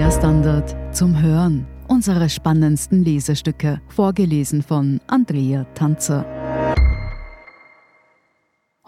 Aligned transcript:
Der 0.00 0.10
Standard 0.10 0.96
zum 0.96 1.20
Hören. 1.20 1.66
Unsere 1.86 2.30
spannendsten 2.30 3.04
Lesestücke, 3.04 3.82
vorgelesen 3.88 4.62
von 4.62 4.98
Andrea 5.08 5.64
Tanzer. 5.74 6.24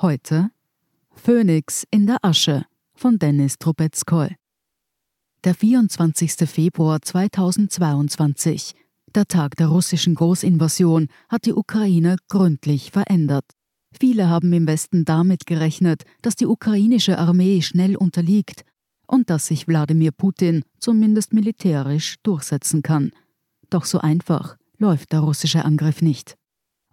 Heute 0.00 0.48
Phönix 1.14 1.84
in 1.90 2.06
der 2.06 2.16
Asche 2.22 2.64
von 2.94 3.18
Dennis 3.18 3.58
Trubetskoy. 3.58 4.36
Der 5.44 5.54
24. 5.54 6.48
Februar 6.48 7.02
2022, 7.02 8.72
der 9.14 9.26
Tag 9.26 9.56
der 9.56 9.66
russischen 9.66 10.14
Großinvasion, 10.14 11.08
hat 11.28 11.44
die 11.44 11.52
Ukraine 11.52 12.16
gründlich 12.30 12.90
verändert. 12.90 13.44
Viele 14.00 14.30
haben 14.30 14.50
im 14.54 14.66
Westen 14.66 15.04
damit 15.04 15.44
gerechnet, 15.44 16.04
dass 16.22 16.36
die 16.36 16.46
ukrainische 16.46 17.18
Armee 17.18 17.60
schnell 17.60 17.96
unterliegt 17.96 18.64
und 19.12 19.28
dass 19.28 19.46
sich 19.46 19.68
Wladimir 19.68 20.10
Putin 20.10 20.64
zumindest 20.78 21.34
militärisch 21.34 22.16
durchsetzen 22.22 22.82
kann. 22.82 23.10
Doch 23.68 23.84
so 23.84 23.98
einfach 23.98 24.56
läuft 24.78 25.12
der 25.12 25.20
russische 25.20 25.66
Angriff 25.66 26.00
nicht. 26.00 26.36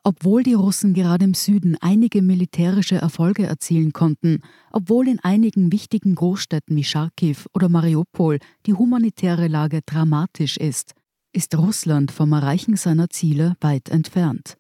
Obwohl 0.04 0.44
die 0.44 0.54
Russen 0.54 0.94
gerade 0.94 1.24
im 1.24 1.34
Süden 1.34 1.78
einige 1.80 2.22
militärische 2.22 2.96
Erfolge 2.96 3.46
erzielen 3.46 3.94
konnten, 3.94 4.42
obwohl 4.72 5.08
in 5.08 5.20
einigen 5.22 5.72
wichtigen 5.72 6.16
Großstädten 6.16 6.76
wie 6.76 6.84
Charkiw 6.84 7.38
oder 7.54 7.70
Mariupol 7.70 8.40
die 8.66 8.74
humanitäre 8.74 9.48
Lage 9.48 9.80
dramatisch 9.86 10.58
ist, 10.58 10.94
ist 11.32 11.58
Russland 11.58 12.12
vom 12.12 12.34
Erreichen 12.34 12.76
seiner 12.76 13.10
Ziele 13.10 13.56
weit 13.62 13.88
entfernt. 13.88 14.58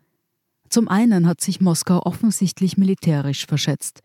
Zum 0.69 0.87
einen 0.87 1.27
hat 1.27 1.41
sich 1.41 1.59
Moskau 1.59 2.05
offensichtlich 2.05 2.77
militärisch 2.77 3.47
verschätzt. 3.47 4.01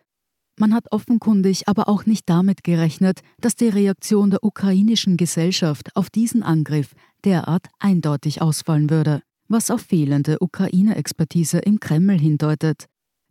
Man 0.57 0.75
hat 0.75 0.93
offenkundig 0.93 1.69
aber 1.69 1.89
auch 1.89 2.07
nicht 2.07 2.29
damit 2.29 2.63
gerechnet, 2.63 3.21
dass 3.41 3.57
die 3.57 3.69
Reaktion 3.69 4.31
der 4.31 4.45
ukrainischen 4.45 5.17
Gesellschaft 5.17 5.95
auf 5.97 6.11
diesen 6.11 6.43
Angriff 6.43 6.95
derart 7.25 7.69
eindeutig 7.81 8.41
ausfallen 8.41 8.91
würde 8.91 9.23
was 9.49 9.71
auf 9.71 9.83
fehlende 9.83 10.39
Ukraine-Expertise 10.41 11.59
im 11.59 11.81
Kreml 11.81 12.19
hindeutet. 12.19 12.87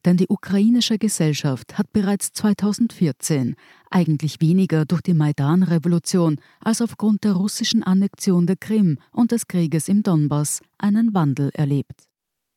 Denn 0.05 0.17
die 0.17 0.27
ukrainische 0.27 0.97
Gesellschaft 0.97 1.77
hat 1.77 1.91
bereits 1.93 2.33
2014, 2.33 3.55
eigentlich 3.89 4.41
weniger 4.41 4.85
durch 4.85 5.01
die 5.01 5.13
Maidan-Revolution 5.13 6.39
als 6.59 6.81
aufgrund 6.81 7.23
der 7.23 7.33
russischen 7.33 7.83
Annexion 7.83 8.45
der 8.45 8.57
Krim 8.57 8.99
und 9.11 9.31
des 9.31 9.47
Krieges 9.47 9.87
im 9.87 10.03
Donbass, 10.03 10.59
einen 10.77 11.13
Wandel 11.13 11.51
erlebt. 11.53 12.03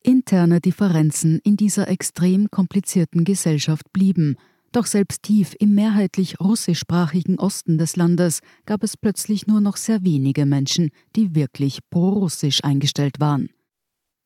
Interne 0.03 0.61
Differenzen 0.61 1.41
in 1.45 1.57
dieser 1.57 1.89
extrem 1.89 2.51
komplizierten 2.51 3.25
Gesellschaft 3.25 3.93
blieben, 3.93 4.37
doch 4.73 4.87
selbst 4.87 5.23
tief 5.23 5.55
im 5.59 5.75
mehrheitlich 5.75 6.41
russischsprachigen 6.41 7.39
Osten 7.39 7.79
des 7.79 7.97
Landes 7.97 8.41
gab 8.67 8.83
es 8.83 8.97
plötzlich 8.97 9.47
nur 9.47 9.61
noch 9.61 9.77
sehr 9.77 10.05
wenige 10.05 10.47
Menschen, 10.47 10.91
die 11.15 11.35
wirklich 11.35 11.81
pro-russisch 11.91 12.63
eingestellt 12.65 13.21
waren. 13.21 13.49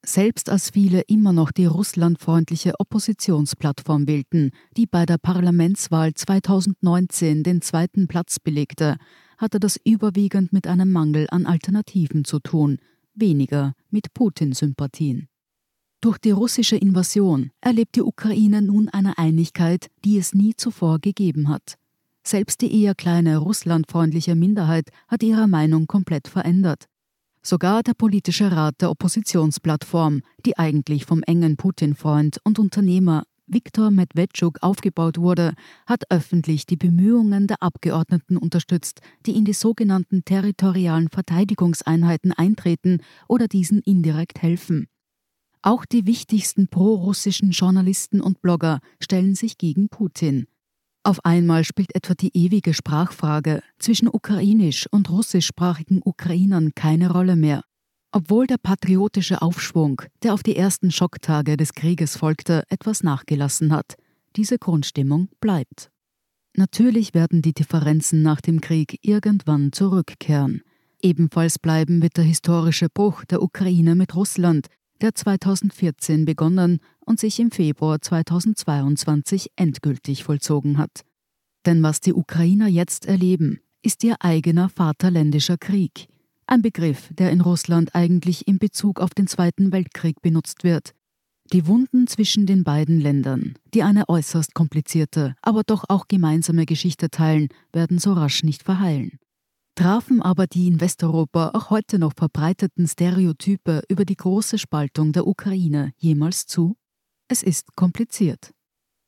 Selbst 0.05 0.49
als 0.49 0.71
viele 0.71 1.03
immer 1.03 1.33
noch 1.33 1.53
die 1.53 1.67
russlandfreundliche 1.67 2.73
Oppositionsplattform 2.79 4.09
wählten, 4.09 4.51
die 4.77 4.87
bei 4.87 5.05
der 5.05 5.19
Parlamentswahl 5.19 6.15
2019 6.15 7.43
den 7.43 7.61
zweiten 7.61 8.09
Platz 8.09 8.39
belegte, 8.41 8.97
hatte 9.37 9.61
das 9.61 9.79
überwiegend 9.85 10.53
mit 10.53 10.67
einem 10.67 10.91
Mangel 10.91 11.27
an 11.31 11.45
Alternativen 11.45 12.25
zu 12.25 12.41
tun, 12.41 12.79
weniger 13.15 13.75
mit 13.91 14.15
Putin-Sympathien. 14.15 15.30
Durch 16.03 16.17
die 16.17 16.31
russische 16.31 16.77
Invasion 16.77 17.51
erlebt 17.61 17.97
die 17.97 18.03
Ukraine 18.03 18.63
nun 18.63 18.89
eine 18.89 19.19
Einigkeit, 19.19 19.91
die 20.03 20.17
es 20.17 20.35
nie 20.35 20.55
zuvor 20.57 20.99
gegeben 20.99 21.51
hat. 21.51 21.77
Selbst 22.27 22.63
die 22.63 22.83
eher 22.83 22.95
kleine 22.95 23.37
russlandfreundliche 23.37 24.35
Minderheit 24.35 24.89
hat 25.09 25.23
ihre 25.23 25.47
Meinung 25.47 25.87
komplett 25.87 26.27
verändert. 26.27 26.87
Sogar 27.43 27.83
der 27.83 27.95
politische 27.95 28.51
Rat 28.51 28.77
der 28.81 28.91
Oppositionsplattform, 28.91 30.23
die 30.47 30.57
eigentlich 30.57 31.05
vom 31.05 31.23
engen 31.23 31.59
Putin-Freund 31.59 32.39
und 32.45 32.59
Unternehmer 32.59 33.25
Viktor 33.47 33.91
Medvedchuk 33.91 34.63
aufgebaut 34.63 35.19
wurde, 35.19 35.55
hat 35.85 36.05
öffentlich 36.11 36.67
die 36.67 36.77
Bemühungen 36.77 37.47
der 37.47 37.63
Abgeordneten 37.63 38.37
unterstützt, 38.37 39.01
die 39.27 39.37
in 39.37 39.45
die 39.45 39.55
sogenannten 39.55 40.25
territorialen 40.25 41.09
Verteidigungseinheiten 41.09 42.33
eintreten 42.33 43.03
oder 43.29 43.49
diesen 43.49 43.81
indirekt 43.81 44.41
helfen. 44.41 44.87
Auch 45.63 45.85
die 45.85 46.07
wichtigsten 46.07 46.69
prorussischen 46.69 47.51
Journalisten 47.51 48.21
und 48.21 48.41
Blogger 48.41 48.81
stellen 48.99 49.35
sich 49.35 49.59
gegen 49.59 49.89
Putin. 49.89 50.47
Auf 51.03 51.25
einmal 51.25 51.65
spielt 51.65 51.95
etwa 51.95 52.15
die 52.15 52.31
ewige 52.35 52.75
Sprachfrage 52.75 53.63
zwischen 53.79 54.09
ukrainisch- 54.09 54.87
und 54.91 55.11
russischsprachigen 55.11 56.01
Ukrainern 56.05 56.73
keine 56.75 57.11
Rolle 57.11 57.37
mehr. 57.37 57.63
Obwohl 58.13 58.47
der 58.47 58.59
patriotische 58.59 59.41
Aufschwung, 59.41 60.03
der 60.23 60.35
auf 60.35 60.43
die 60.43 60.57
ersten 60.57 60.91
Schocktage 60.91 61.57
des 61.57 61.75
Krieges 61.75 62.17
folgte, 62.17 62.65
etwas 62.69 63.03
nachgelassen 63.03 63.73
hat, 63.73 63.95
diese 64.37 64.59
Grundstimmung 64.59 65.29
bleibt. 65.41 65.91
Natürlich 66.57 67.15
werden 67.15 67.43
die 67.43 67.55
Differenzen 67.55 68.23
nach 68.23 68.41
dem 68.41 68.61
Krieg 68.61 68.99
irgendwann 69.03 69.73
zurückkehren. 69.73 70.63
Ebenfalls 71.03 71.59
bleiben 71.59 72.03
wird 72.03 72.17
der 72.17 72.25
historische 72.25 72.89
Bruch 72.93 73.25
der 73.25 73.43
Ukraine 73.43 73.95
mit 73.95 74.15
Russland, 74.15 74.67
der 75.01 75.15
2014 75.15 76.25
begonnen 76.25 76.81
und 77.05 77.21
sich 77.21 77.41
im 77.41 77.51
Februar 77.51 78.01
2022 78.01 79.53
endgültig 79.57 80.25
vollzogen 80.25 80.79
hat. 80.79 81.05
Denn 81.67 81.83
was 81.83 82.01
die 82.01 82.15
Ukrainer 82.15 82.69
jetzt 82.69 83.07
erleben, 83.07 83.61
ist 83.83 84.05
ihr 84.05 84.17
eigener 84.21 84.69
vaterländischer 84.69 85.59
Krieg, 85.59 86.09
ein 86.47 86.63
Begriff, 86.63 87.11
der 87.13 87.31
in 87.31 87.41
Russland 87.41 87.95
eigentlich 87.95 88.49
in 88.49 88.59
Bezug 88.59 89.01
auf 89.01 89.11
den 89.11 89.27
Zweiten 89.27 89.73
Weltkrieg 89.73 90.21
benutzt 90.21 90.65
wird. 90.65 90.95
Die 91.53 91.67
Wunden 91.67 92.07
zwischen 92.07 92.47
den 92.47 92.65
beiden 92.65 93.01
Ländern, 93.01 93.55
die 93.75 93.83
eine 93.83 94.09
äußerst 94.09 94.55
komplizierte, 94.55 95.35
aber 95.43 95.63
doch 95.65 95.85
auch 95.89 96.07
gemeinsame 96.09 96.67
Geschichte 96.67 97.11
teilen, 97.11 97.49
werden 97.73 97.99
so 97.99 98.13
rasch 98.13 98.43
nicht 98.45 98.63
verheilen. 98.63 99.19
Trafen 99.81 100.21
aber 100.21 100.47
die 100.47 100.67
in 100.67 100.79
Westeuropa 100.79 101.53
auch 101.55 101.71
heute 101.71 101.99
noch 101.99 102.13
verbreiteten 102.15 102.87
Stereotype 102.87 103.83
über 103.89 104.05
die 104.05 104.15
große 104.15 104.59
Spaltung 104.59 105.13
der 105.13 105.27
Ukraine 105.27 105.95
jemals 105.97 106.45
zu? 106.45 106.77
Es 107.29 107.43
ist 107.43 107.75
kompliziert. 107.77 108.51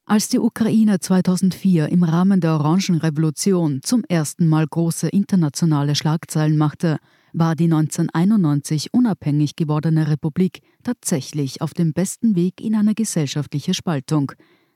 Als 0.07 0.31
die 0.31 0.39
Ukraine 0.39 0.99
2004 0.99 1.91
im 1.91 2.05
Rahmen 2.05 2.41
der 2.41 2.55
Orangenrevolution 2.55 3.81
zum 3.83 4.03
ersten 4.09 4.47
Mal 4.49 4.67
große 4.67 5.11
internationale 5.11 5.95
Schlagzeilen 5.95 6.57
machte, 6.57 6.97
war 7.35 7.55
die 7.55 7.65
1991 7.65 8.95
unabhängig 8.95 9.57
gewordene 9.57 10.09
Republik 10.09 10.63
tatsächlich 10.85 11.61
auf 11.61 11.75
dem 11.75 11.93
besten 11.93 12.35
Weg 12.35 12.63
in 12.63 12.77
eine 12.77 12.95
gesellschaftliche 12.95 13.75
Spaltung. 13.75 14.33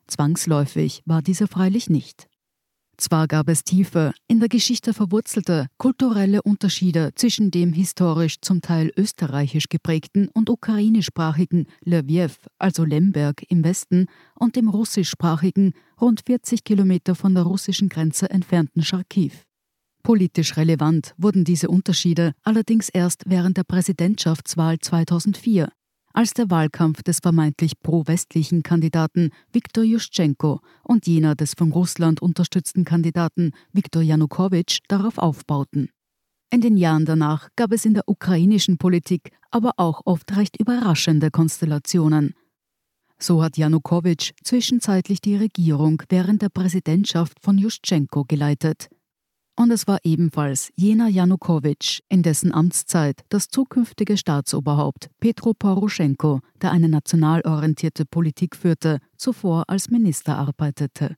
Zwangsläufig 0.08 1.00
war 1.06 1.22
diese 1.22 1.46
freilich 1.46 1.88
nicht. 1.88 2.28
Zwar 2.98 3.28
gab 3.28 3.48
es 3.48 3.62
tiefe, 3.62 4.12
in 4.26 4.40
der 4.40 4.48
Geschichte 4.48 4.94
verwurzelte 4.94 5.66
kulturelle 5.76 6.42
Unterschiede 6.42 7.10
zwischen 7.14 7.50
dem 7.50 7.74
historisch 7.74 8.40
zum 8.40 8.62
Teil 8.62 8.90
österreichisch 8.96 9.68
geprägten 9.68 10.28
und 10.28 10.48
ukrainischsprachigen 10.48 11.66
Lwiew, 11.84 12.30
also 12.58 12.84
Lemberg 12.84 13.42
im 13.48 13.64
Westen, 13.64 14.06
und 14.34 14.56
dem 14.56 14.68
russischsprachigen, 14.68 15.74
rund 16.00 16.22
40 16.26 16.64
Kilometer 16.64 17.14
von 17.14 17.34
der 17.34 17.44
russischen 17.44 17.90
Grenze 17.90 18.30
entfernten 18.30 18.82
Charkiw. 18.82 19.32
Politisch 20.02 20.56
relevant 20.56 21.14
wurden 21.18 21.44
diese 21.44 21.68
Unterschiede 21.68 22.32
allerdings 22.44 22.88
erst 22.88 23.24
während 23.26 23.56
der 23.56 23.64
Präsidentschaftswahl 23.64 24.78
2004, 24.78 25.68
als 26.16 26.32
der 26.32 26.50
Wahlkampf 26.50 27.02
des 27.02 27.18
vermeintlich 27.20 27.78
pro-westlichen 27.82 28.62
Kandidaten 28.62 29.32
Viktor 29.52 29.84
Juschenko 29.84 30.60
und 30.82 31.06
jener 31.06 31.34
des 31.34 31.52
von 31.52 31.72
Russland 31.72 32.22
unterstützten 32.22 32.86
Kandidaten 32.86 33.52
Viktor 33.72 34.00
Janukowitsch 34.00 34.80
darauf 34.88 35.18
aufbauten. 35.18 35.90
In 36.50 36.62
den 36.62 36.78
Jahren 36.78 37.04
danach 37.04 37.50
gab 37.54 37.70
es 37.72 37.84
in 37.84 37.92
der 37.92 38.04
ukrainischen 38.08 38.78
Politik 38.78 39.30
aber 39.50 39.72
auch 39.76 40.00
oft 40.06 40.34
recht 40.36 40.58
überraschende 40.58 41.30
Konstellationen. 41.30 42.32
So 43.18 43.42
hat 43.42 43.58
Janukowitsch 43.58 44.32
zwischenzeitlich 44.42 45.20
die 45.20 45.36
Regierung 45.36 46.02
während 46.08 46.40
der 46.40 46.48
Präsidentschaft 46.48 47.40
von 47.42 47.58
Juschenko 47.58 48.24
geleitet. 48.24 48.88
Und 49.58 49.70
es 49.70 49.86
war 49.86 49.98
ebenfalls 50.04 50.70
jener 50.76 51.08
Janukowitsch, 51.08 52.00
in 52.10 52.22
dessen 52.22 52.52
Amtszeit 52.52 53.24
das 53.30 53.48
zukünftige 53.48 54.18
Staatsoberhaupt 54.18 55.08
Petro 55.18 55.54
Poroschenko, 55.54 56.40
der 56.60 56.72
eine 56.72 56.90
national 56.90 57.40
orientierte 57.40 58.04
Politik 58.04 58.54
führte, 58.54 58.98
zuvor 59.16 59.64
als 59.68 59.88
Minister 59.88 60.36
arbeitete. 60.36 61.16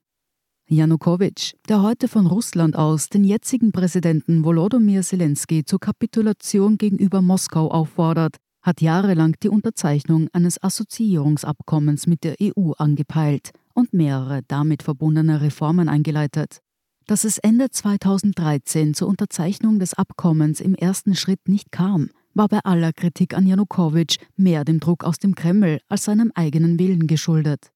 Janukowitsch, 0.71 1.55
der 1.69 1.83
heute 1.83 2.07
von 2.07 2.27
Russland 2.27 2.77
aus 2.77 3.09
den 3.09 3.25
jetzigen 3.25 3.73
Präsidenten 3.73 4.45
Volodymyr 4.45 5.03
Zelensky 5.03 5.65
zur 5.65 5.81
Kapitulation 5.81 6.79
gegenüber 6.79 7.23
Moskau 7.23 7.71
auffordert, 7.71 8.37
hat 8.63 8.81
jahrelang 8.81 9.35
die 9.43 9.49
Unterzeichnung 9.49 10.29
eines 10.33 10.63
Assoziierungsabkommens 10.63 12.07
mit 12.07 12.23
der 12.23 12.37
EU 12.41 12.73
angepeilt 12.73 13.51
und 13.75 13.95
mehrere 13.95 14.43
damit 14.47 14.83
verbundene 14.83 15.41
Reformen 15.41 15.89
eingeleitet. 15.89 16.61
Dass 17.09 17.25
es 17.25 17.39
Ende 17.39 17.71
2013 17.71 18.93
zur 18.93 19.09
Unterzeichnung 19.09 19.79
des 19.79 19.95
Abkommens 19.95 20.61
im 20.61 20.75
ersten 20.75 21.15
Schritt 21.15 21.49
nicht 21.49 21.73
kam, 21.73 22.11
war 22.35 22.49
bei 22.49 22.59
aller 22.65 22.93
Kritik 22.93 23.35
an 23.35 23.47
Janukowitsch 23.47 24.19
mehr 24.37 24.63
dem 24.67 24.79
Druck 24.79 25.05
aus 25.05 25.19
dem 25.19 25.35
Kreml 25.35 25.81
als 25.89 26.05
seinem 26.05 26.33
eigenen 26.35 26.79
Willen 26.79 27.07
geschuldet. 27.07 27.73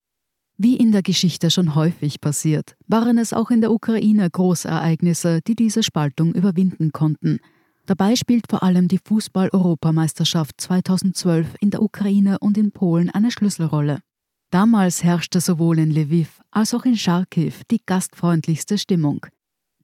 Wie 0.58 0.76
in 0.76 0.93
der 0.93 1.00
Geschichte 1.00 1.50
schon 1.50 1.75
häufig 1.75 2.20
passiert, 2.20 2.76
waren 2.87 3.17
es 3.17 3.32
auch 3.32 3.50
in 3.50 3.62
der 3.62 3.73
Ukraine 3.73 4.29
Großereignisse, 4.29 5.40
die 5.46 5.55
diese 5.55 5.82
Spaltung 5.82 6.34
überwinden 6.34 6.93
konnten. 6.93 7.38
Dabei 7.87 8.17
spielt 8.17 8.44
vor 8.50 8.62
allem 8.62 8.87
die 8.87 9.00
Fußball-Europameisterschaft 9.02 10.61
2012 10.61 11.55
in 11.58 11.70
der 11.70 11.81
Ukraine 11.81 12.38
und 12.38 12.58
in 12.58 12.70
Polen 12.70 13.08
eine 13.08 13.31
Schlüsselrolle. 13.31 14.00
Damals 14.52 15.02
herrschte 15.02 15.40
sowohl 15.40 15.78
in 15.78 15.90
Lviv 15.90 16.43
als 16.50 16.75
auch 16.75 16.84
in 16.84 16.94
Charkiw 16.94 17.54
die 17.70 17.81
gastfreundlichste 17.87 18.76
Stimmung. 18.76 19.25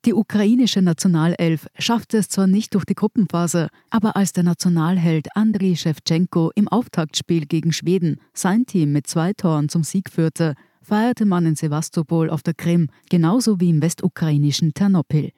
Die 0.05 0.13
ukrainische 0.13 0.83
Nationalelf 0.83 1.69
schaffte 1.79 2.19
es 2.19 2.29
zwar 2.29 2.47
nicht 2.47 2.75
durch 2.75 2.85
die 2.85 2.95
Gruppenphase, 2.95 3.69
aber 3.89 4.15
als 4.15 4.35
der 4.35 4.45
Nationalheld 4.45 5.35
Andriy 5.35 5.75
Shevchenko 5.75 6.51
im 6.55 6.69
Auftaktspiel 6.69 7.47
gegen 7.47 7.73
Schweden 7.73 8.21
sein 8.35 8.67
Team 8.67 8.93
mit 8.93 9.07
zwei 9.07 9.33
Toren 9.33 9.71
zum 9.71 9.85
Sieg 9.85 10.11
führte, 10.11 10.53
feierte 10.83 11.25
man 11.25 11.47
in 11.47 11.57
Sevastopol 11.57 12.29
auf 12.29 12.43
der 12.43 12.53
Krim 12.53 12.91
genauso 13.09 13.61
wie 13.61 13.71
im 13.71 13.81
westukrainischen 13.81 14.75
Ternopil. 14.75 15.33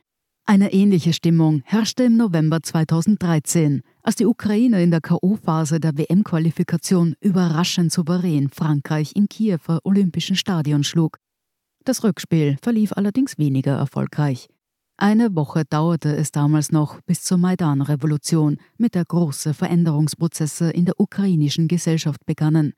Eine 0.45 0.73
ähnliche 0.73 1.13
Stimmung 1.13 1.63
herrschte 1.65 2.03
im 2.03 2.17
November 2.17 2.65
2013, 2.65 3.83
als 4.03 4.17
die 4.17 4.27
Ukraine 4.27 4.83
in 4.83 4.91
der 4.91 5.01
K.O.-Phase 5.01 5.79
der 5.79 5.97
WM-Qualifikation 5.97 7.15
überraschend 7.21 7.93
souverän 7.93 8.49
Frankreich 8.49 9.13
im 9.15 9.29
Kiewer 9.29 9.81
Olympischen 9.85 10.37
Stadion 10.37 10.85
schlug. 10.85 11.19
Das 11.85 12.05
Rückspiel 12.05 12.57
verlief 12.63 12.93
allerdings 12.93 13.39
weniger 13.39 13.77
erfolgreich. 13.77 14.49
Eine 14.97 15.35
Woche 15.35 15.65
dauerte 15.65 16.15
es 16.15 16.31
damals 16.31 16.73
noch 16.73 17.01
bis 17.03 17.23
zur 17.23 17.39
Maidan-Revolution, 17.39 18.59
mit 18.77 18.95
der 18.95 19.07
große 19.07 19.55
Veränderungsprozesse 19.55 20.71
in 20.71 20.85
der 20.85 21.01
ukrainischen 21.01 21.69
Gesellschaft 21.69 22.27
begannen. 22.27 22.75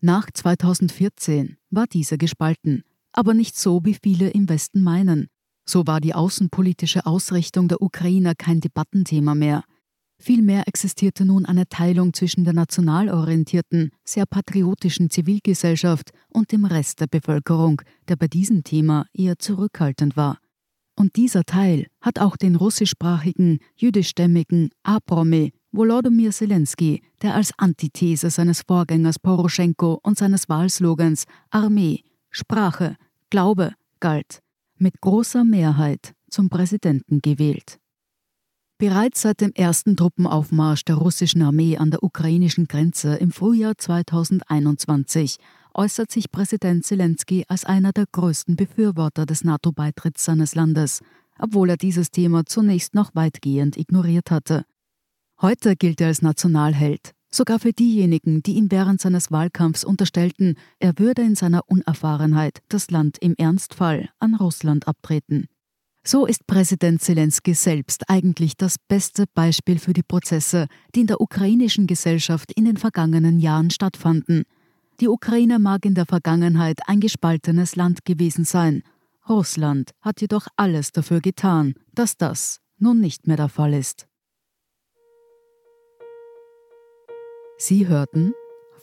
Nach 0.00 0.30
2014 0.32 1.56
war 1.70 1.86
diese 1.88 2.18
gespalten, 2.18 2.84
aber 3.10 3.34
nicht 3.34 3.58
so, 3.58 3.84
wie 3.84 3.96
viele 4.00 4.30
im 4.30 4.48
Westen 4.48 4.82
meinen. 4.82 5.26
So 5.68 5.88
war 5.88 6.00
die 6.00 6.14
außenpolitische 6.14 7.04
Ausrichtung 7.04 7.66
der 7.66 7.82
Ukrainer 7.82 8.36
kein 8.36 8.60
Debattenthema 8.60 9.34
mehr. 9.34 9.64
Vielmehr 10.18 10.66
existierte 10.66 11.24
nun 11.24 11.44
eine 11.44 11.68
Teilung 11.68 12.14
zwischen 12.14 12.44
der 12.44 12.54
national 12.54 13.10
orientierten, 13.10 13.90
sehr 14.04 14.24
patriotischen 14.26 15.10
Zivilgesellschaft 15.10 16.10
und 16.28 16.52
dem 16.52 16.64
Rest 16.64 17.00
der 17.00 17.06
Bevölkerung, 17.06 17.82
der 18.08 18.16
bei 18.16 18.26
diesem 18.26 18.64
Thema 18.64 19.06
eher 19.12 19.38
zurückhaltend 19.38 20.16
war. 20.16 20.38
Und 20.98 21.16
dieser 21.16 21.44
Teil 21.44 21.86
hat 22.00 22.18
auch 22.18 22.38
den 22.38 22.56
russischsprachigen, 22.56 23.58
jüdischstämmigen 23.76 24.70
Apromi 24.82 25.52
Volodymyr 25.70 26.30
Zelensky, 26.30 27.02
der 27.20 27.34
als 27.34 27.52
Antithese 27.58 28.30
seines 28.30 28.62
Vorgängers 28.66 29.18
Poroschenko 29.18 30.00
und 30.02 30.16
seines 30.16 30.48
Wahlslogans 30.48 31.24
Armee, 31.50 32.02
Sprache, 32.30 32.96
Glaube 33.28 33.74
galt, 34.00 34.40
mit 34.78 35.00
großer 35.02 35.44
Mehrheit 35.44 36.14
zum 36.30 36.48
Präsidenten 36.48 37.20
gewählt. 37.20 37.78
Bereits 38.78 39.22
seit 39.22 39.40
dem 39.40 39.52
ersten 39.54 39.96
Truppenaufmarsch 39.96 40.84
der 40.84 40.96
russischen 40.96 41.40
Armee 41.40 41.78
an 41.78 41.90
der 41.90 42.02
ukrainischen 42.02 42.68
Grenze 42.68 43.16
im 43.16 43.30
Frühjahr 43.30 43.78
2021 43.78 45.38
äußert 45.72 46.10
sich 46.10 46.30
Präsident 46.30 46.84
Zelensky 46.84 47.46
als 47.48 47.64
einer 47.64 47.92
der 47.92 48.04
größten 48.12 48.54
Befürworter 48.54 49.24
des 49.24 49.44
NATO-Beitritts 49.44 50.26
seines 50.26 50.54
Landes, 50.54 51.00
obwohl 51.38 51.70
er 51.70 51.78
dieses 51.78 52.10
Thema 52.10 52.44
zunächst 52.44 52.94
noch 52.94 53.14
weitgehend 53.14 53.78
ignoriert 53.78 54.30
hatte. 54.30 54.66
Heute 55.40 55.74
gilt 55.74 56.02
er 56.02 56.08
als 56.08 56.20
Nationalheld, 56.20 57.12
sogar 57.30 57.58
für 57.58 57.72
diejenigen, 57.72 58.42
die 58.42 58.56
ihm 58.56 58.70
während 58.70 59.00
seines 59.00 59.32
Wahlkampfs 59.32 59.84
unterstellten, 59.84 60.56
er 60.80 60.98
würde 60.98 61.22
in 61.22 61.34
seiner 61.34 61.62
Unerfahrenheit 61.66 62.60
das 62.68 62.90
Land 62.90 63.16
im 63.22 63.36
Ernstfall 63.38 64.10
an 64.18 64.34
Russland 64.34 64.86
abtreten. 64.86 65.48
So 66.08 66.24
ist 66.24 66.46
Präsident 66.46 67.02
Zelensky 67.02 67.52
selbst 67.52 68.08
eigentlich 68.08 68.56
das 68.56 68.76
beste 68.78 69.24
Beispiel 69.34 69.80
für 69.80 69.92
die 69.92 70.04
Prozesse, 70.04 70.68
die 70.94 71.00
in 71.00 71.08
der 71.08 71.20
ukrainischen 71.20 71.88
Gesellschaft 71.88 72.52
in 72.52 72.64
den 72.64 72.76
vergangenen 72.76 73.40
Jahren 73.40 73.70
stattfanden. 73.70 74.44
Die 75.00 75.08
Ukraine 75.08 75.58
mag 75.58 75.84
in 75.84 75.96
der 75.96 76.06
Vergangenheit 76.06 76.78
ein 76.86 77.00
gespaltenes 77.00 77.74
Land 77.74 78.04
gewesen 78.04 78.44
sein. 78.44 78.84
Russland 79.28 79.90
hat 80.00 80.20
jedoch 80.20 80.46
alles 80.54 80.92
dafür 80.92 81.20
getan, 81.20 81.74
dass 81.92 82.16
das 82.16 82.60
nun 82.78 83.00
nicht 83.00 83.26
mehr 83.26 83.36
der 83.36 83.48
Fall 83.48 83.74
ist. 83.74 84.06
Sie 87.58 87.88
hörten 87.88 88.32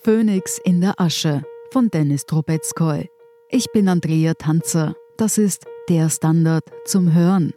Phönix 0.04 0.60
in 0.66 0.81
der 0.81 1.00
Asche 1.00 1.44
von 1.72 1.90
Dennis 1.90 2.26
Trubetskoy. 2.26 3.08
Ich 3.50 3.68
bin 3.72 3.88
Andrea 3.88 4.34
Tanzer. 4.34 4.94
Das 5.16 5.38
ist 5.38 5.66
der 5.89 6.09
Standard 6.09 6.63
zum 6.85 7.13
Hören. 7.13 7.53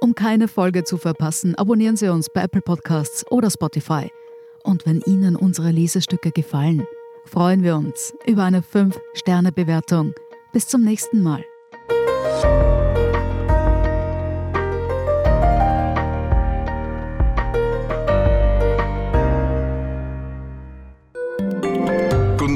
Um 0.00 0.14
keine 0.14 0.48
Folge 0.48 0.84
zu 0.84 0.96
verpassen, 0.96 1.54
abonnieren 1.56 1.96
Sie 1.96 2.08
uns 2.08 2.28
bei 2.32 2.42
Apple 2.42 2.62
Podcasts 2.62 3.24
oder 3.30 3.50
Spotify. 3.50 4.10
Und 4.62 4.86
wenn 4.86 5.00
Ihnen 5.06 5.36
unsere 5.36 5.70
Lesestücke 5.70 6.30
gefallen, 6.30 6.86
freuen 7.24 7.62
wir 7.62 7.76
uns 7.76 8.14
über 8.26 8.44
eine 8.44 8.60
5-Sterne-Bewertung. 8.60 10.14
Bis 10.52 10.66
zum 10.66 10.82
nächsten 10.82 11.22
Mal. 11.22 11.44